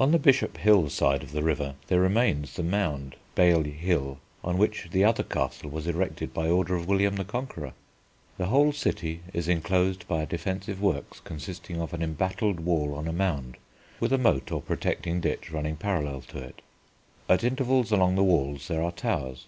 On 0.00 0.10
the 0.10 0.18
Bishop 0.18 0.56
hill 0.56 0.88
side 0.90 1.22
of 1.22 1.30
the 1.30 1.40
river 1.44 1.76
there 1.86 2.00
remains 2.00 2.56
the 2.56 2.64
mound 2.64 3.14
(Baile 3.36 3.62
Hill) 3.62 4.18
on 4.42 4.58
which 4.58 4.88
the 4.90 5.04
other 5.04 5.22
castle 5.22 5.70
was 5.70 5.86
erected 5.86 6.34
by 6.34 6.48
order 6.48 6.74
of 6.74 6.88
William 6.88 7.14
the 7.14 7.22
Conqueror. 7.24 7.72
The 8.38 8.46
whole 8.46 8.72
city 8.72 9.20
is 9.32 9.46
enclosed 9.46 10.08
by 10.08 10.24
defensive 10.24 10.82
works 10.82 11.20
consisting 11.20 11.80
of 11.80 11.94
an 11.94 12.02
embattled 12.02 12.58
wall 12.58 12.92
on 12.96 13.06
a 13.06 13.12
mound, 13.12 13.56
with 14.00 14.12
a 14.12 14.18
moat 14.18 14.50
or 14.50 14.60
protecting 14.60 15.20
ditch 15.20 15.52
running 15.52 15.76
parallel 15.76 16.22
to 16.22 16.38
it. 16.38 16.60
At 17.28 17.44
intervals 17.44 17.92
along 17.92 18.16
the 18.16 18.24
walls 18.24 18.66
there 18.66 18.82
are 18.82 18.90
towers. 18.90 19.46